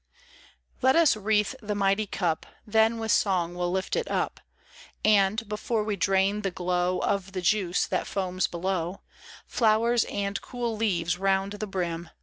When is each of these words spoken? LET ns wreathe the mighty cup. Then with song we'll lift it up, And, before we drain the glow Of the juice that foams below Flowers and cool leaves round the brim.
LET 0.81 0.95
ns 0.99 1.15
wreathe 1.15 1.53
the 1.61 1.75
mighty 1.75 2.07
cup. 2.07 2.47
Then 2.65 2.97
with 2.97 3.11
song 3.11 3.53
we'll 3.53 3.69
lift 3.71 3.95
it 3.95 4.09
up, 4.09 4.39
And, 5.05 5.47
before 5.47 5.83
we 5.83 5.95
drain 5.95 6.41
the 6.41 6.49
glow 6.49 6.97
Of 7.01 7.33
the 7.33 7.41
juice 7.41 7.85
that 7.85 8.07
foams 8.07 8.47
below 8.47 9.01
Flowers 9.45 10.05
and 10.05 10.41
cool 10.41 10.75
leaves 10.75 11.19
round 11.19 11.51
the 11.53 11.67
brim. 11.67 12.09